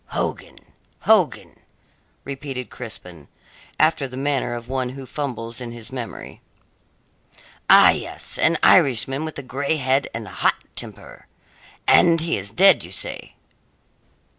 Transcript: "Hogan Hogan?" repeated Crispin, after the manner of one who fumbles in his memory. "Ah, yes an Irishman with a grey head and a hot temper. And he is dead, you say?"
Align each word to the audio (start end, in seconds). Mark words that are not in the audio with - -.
"Hogan 0.07 0.57
Hogan?" 1.01 1.59
repeated 2.23 2.71
Crispin, 2.71 3.27
after 3.79 4.07
the 4.07 4.17
manner 4.17 4.55
of 4.55 4.67
one 4.67 4.89
who 4.89 5.05
fumbles 5.05 5.61
in 5.61 5.71
his 5.73 5.91
memory. 5.91 6.41
"Ah, 7.69 7.91
yes 7.91 8.39
an 8.39 8.57
Irishman 8.63 9.25
with 9.25 9.37
a 9.37 9.43
grey 9.43 9.77
head 9.77 10.07
and 10.11 10.25
a 10.25 10.31
hot 10.31 10.55
temper. 10.75 11.27
And 11.87 12.19
he 12.19 12.35
is 12.35 12.49
dead, 12.49 12.83
you 12.83 12.91
say?" 12.91 13.35